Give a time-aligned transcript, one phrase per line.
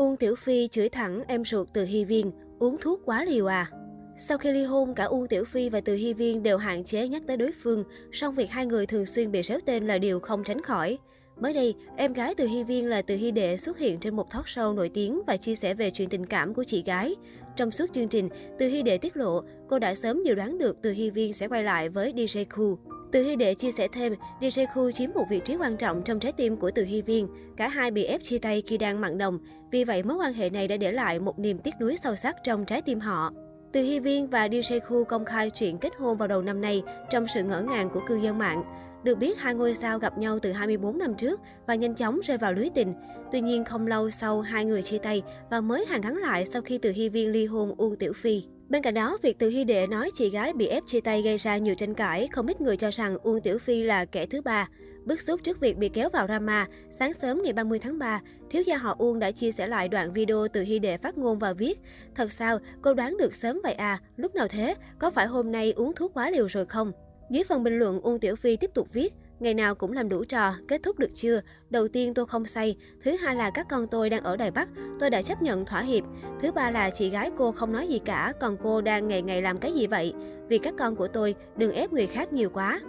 [0.00, 3.70] Uông Tiểu Phi chửi thẳng em ruột từ Hy Viên, uống thuốc quá liều à.
[4.18, 7.08] Sau khi ly hôn, cả Uông Tiểu Phi và Từ Hy Viên đều hạn chế
[7.08, 10.20] nhắc tới đối phương, song việc hai người thường xuyên bị réo tên là điều
[10.20, 10.98] không tránh khỏi.
[11.40, 14.30] Mới đây, em gái Từ Hy Viên là Từ Hy Đệ xuất hiện trên một
[14.30, 17.14] talk show nổi tiếng và chia sẻ về chuyện tình cảm của chị gái.
[17.56, 18.28] Trong suốt chương trình,
[18.58, 21.48] Từ Hy Đệ tiết lộ cô đã sớm dự đoán được Từ Hy Viên sẽ
[21.48, 22.89] quay lại với DJ Cool.
[23.12, 26.20] Từ Hy Đệ chia sẻ thêm, DJ Khu chiếm một vị trí quan trọng trong
[26.20, 27.28] trái tim của Từ Hy Viên.
[27.56, 29.38] Cả hai bị ép chia tay khi đang mặn nồng.
[29.70, 32.36] Vì vậy, mối quan hệ này đã để lại một niềm tiếc nuối sâu sắc
[32.44, 33.32] trong trái tim họ.
[33.72, 36.82] Từ Hy Viên và DJ Khu công khai chuyện kết hôn vào đầu năm nay
[37.10, 38.62] trong sự ngỡ ngàng của cư dân mạng.
[39.04, 42.38] Được biết, hai ngôi sao gặp nhau từ 24 năm trước và nhanh chóng rơi
[42.38, 42.94] vào lưới tình.
[43.32, 46.62] Tuy nhiên, không lâu sau, hai người chia tay và mới hàn gắn lại sau
[46.62, 48.42] khi Từ Hy Viên ly hôn Uông Tiểu Phi.
[48.70, 51.36] Bên cạnh đó, việc Từ Hy Đệ nói chị gái bị ép chia tay gây
[51.36, 54.42] ra nhiều tranh cãi, không ít người cho rằng Uông Tiểu Phi là kẻ thứ
[54.42, 54.68] ba.
[55.04, 56.66] Bức xúc trước việc bị kéo vào drama,
[56.98, 58.20] sáng sớm ngày 30 tháng 3,
[58.50, 61.38] thiếu gia họ Uông đã chia sẻ lại đoạn video từ Hy Đệ phát ngôn
[61.38, 61.78] và viết
[62.14, 65.72] Thật sao, cô đoán được sớm vậy à, lúc nào thế, có phải hôm nay
[65.72, 66.92] uống thuốc quá liều rồi không?
[67.30, 70.24] Dưới phần bình luận, Uông Tiểu Phi tiếp tục viết Ngày nào cũng làm đủ
[70.24, 71.40] trò, kết thúc được chưa?
[71.70, 74.68] Đầu tiên tôi không say, thứ hai là các con tôi đang ở Đài Bắc,
[75.00, 76.04] tôi đã chấp nhận thỏa hiệp.
[76.42, 79.42] Thứ ba là chị gái cô không nói gì cả, còn cô đang ngày ngày
[79.42, 80.14] làm cái gì vậy?
[80.48, 82.80] Vì các con của tôi, đừng ép người khác nhiều quá.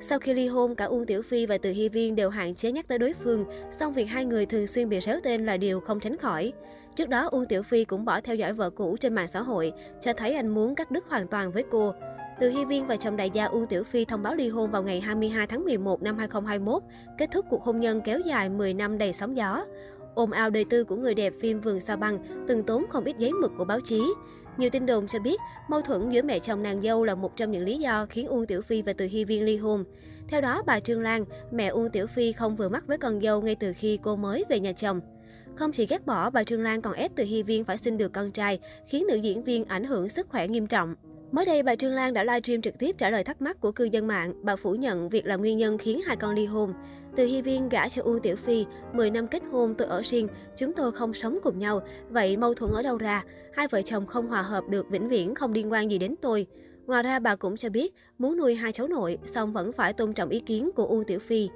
[0.00, 2.72] Sau khi ly hôn, cả Uông Tiểu Phi và Từ Hy Viên đều hạn chế
[2.72, 3.44] nhắc tới đối phương,
[3.80, 6.52] song việc hai người thường xuyên bị réo tên là điều không tránh khỏi.
[6.94, 9.72] Trước đó, Uông Tiểu Phi cũng bỏ theo dõi vợ cũ trên mạng xã hội,
[10.00, 11.94] cho thấy anh muốn cắt đứt hoàn toàn với cô.
[12.40, 14.82] Từ Hy Viên và chồng đại gia Uông Tiểu Phi thông báo ly hôn vào
[14.82, 16.82] ngày 22 tháng 11 năm 2021,
[17.18, 19.64] kết thúc cuộc hôn nhân kéo dài 10 năm đầy sóng gió.
[20.14, 23.18] Ôm ao đời tư của người đẹp phim Vườn Sao Băng từng tốn không ít
[23.18, 24.12] giấy mực của báo chí.
[24.56, 27.50] Nhiều tin đồn cho biết, mâu thuẫn giữa mẹ chồng nàng dâu là một trong
[27.50, 29.84] những lý do khiến Uông Tiểu Phi và Từ Hy Viên ly hôn.
[30.28, 33.42] Theo đó, bà Trương Lan, mẹ Uông Tiểu Phi không vừa mắt với con dâu
[33.42, 35.00] ngay từ khi cô mới về nhà chồng.
[35.54, 38.12] Không chỉ ghét bỏ, bà Trương Lan còn ép Từ Hy Viên phải sinh được
[38.12, 38.58] con trai,
[38.88, 40.94] khiến nữ diễn viên ảnh hưởng sức khỏe nghiêm trọng.
[41.32, 43.84] Mới đây, bà Trương Lan đã livestream trực tiếp trả lời thắc mắc của cư
[43.84, 44.32] dân mạng.
[44.42, 46.72] Bà phủ nhận việc là nguyên nhân khiến hai con ly hôn.
[47.16, 50.28] Từ Hy Viên gả cho Uông Tiểu Phi, 10 năm kết hôn tôi ở riêng,
[50.56, 51.80] chúng tôi không sống cùng nhau.
[52.08, 53.24] Vậy mâu thuẫn ở đâu ra?
[53.52, 56.46] Hai vợ chồng không hòa hợp được vĩnh viễn không liên quan gì đến tôi.
[56.86, 60.12] Ngoài ra bà cũng cho biết muốn nuôi hai cháu nội, song vẫn phải tôn
[60.12, 61.48] trọng ý kiến của Uông Tiểu Phi.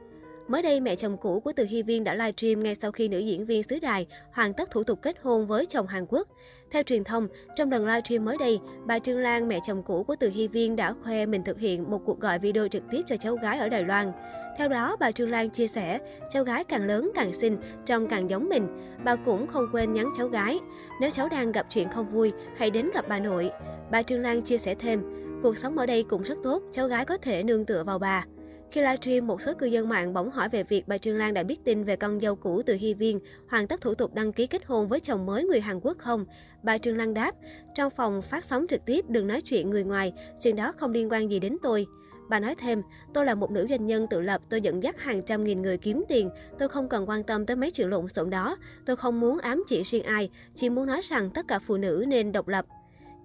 [0.53, 3.19] Mới đây, mẹ chồng cũ của Từ Hy Viên đã livestream ngay sau khi nữ
[3.19, 6.29] diễn viên xứ đài hoàn tất thủ tục kết hôn với chồng Hàn Quốc.
[6.71, 10.17] Theo truyền thông, trong lần livestream mới đây, bà Trương Lan, mẹ chồng cũ của
[10.21, 13.17] Từ Hy Viên đã khoe mình thực hiện một cuộc gọi video trực tiếp cho
[13.17, 14.13] cháu gái ở Đài Loan.
[14.59, 15.99] Theo đó, bà Trương Lan chia sẻ,
[16.31, 18.67] cháu gái càng lớn càng xinh, trông càng giống mình.
[19.05, 20.59] Bà cũng không quên nhắn cháu gái,
[21.01, 23.51] nếu cháu đang gặp chuyện không vui, hãy đến gặp bà nội.
[23.91, 25.03] Bà Trương Lan chia sẻ thêm,
[25.43, 28.25] cuộc sống ở đây cũng rất tốt, cháu gái có thể nương tựa vào bà.
[28.73, 31.43] Khi livestream, một số cư dân mạng bỗng hỏi về việc bà Trương Lan đã
[31.43, 34.47] biết tin về con dâu cũ từ Hy Viên hoàn tất thủ tục đăng ký
[34.47, 36.25] kết hôn với chồng mới người Hàn Quốc không?
[36.63, 37.35] Bà Trương Lan đáp,
[37.75, 40.13] trong phòng phát sóng trực tiếp đừng nói chuyện người ngoài,
[40.43, 41.87] chuyện đó không liên quan gì đến tôi.
[42.29, 42.83] Bà nói thêm,
[43.15, 45.79] tôi là một nữ doanh nhân tự lập, tôi dẫn dắt hàng trăm nghìn người
[45.79, 48.57] kiếm tiền, tôi không cần quan tâm tới mấy chuyện lộn xộn đó,
[48.87, 52.05] tôi không muốn ám chỉ riêng ai, chỉ muốn nói rằng tất cả phụ nữ
[52.09, 52.67] nên độc lập.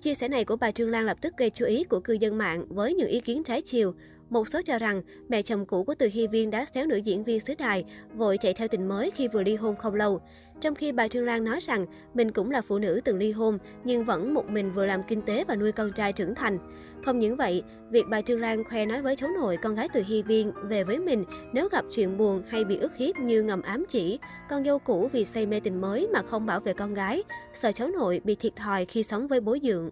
[0.02, 2.38] Chia sẻ này của bà Trương Lan lập tức gây chú ý của cư dân
[2.38, 3.94] mạng với những ý kiến trái chiều.
[4.30, 7.24] Một số cho rằng mẹ chồng cũ của Từ Hy Viên đã xéo nữ diễn
[7.24, 10.22] viên xứ đài, vội chạy theo tình mới khi vừa ly hôn không lâu.
[10.62, 13.58] Trong khi bà Trương Lan nói rằng mình cũng là phụ nữ từng ly hôn,
[13.84, 16.58] nhưng vẫn một mình vừa làm kinh tế và nuôi con trai trưởng thành.
[17.06, 20.04] Không những vậy, việc bà Trương Lan khoe nói với cháu nội con gái Từ
[20.08, 23.62] Hy Viên về với mình nếu gặp chuyện buồn hay bị ức hiếp như ngầm
[23.62, 26.94] ám chỉ, con dâu cũ vì say mê tình mới mà không bảo vệ con
[26.94, 27.24] gái,
[27.54, 29.90] sợ cháu nội bị thiệt thòi khi sống với bố dượng.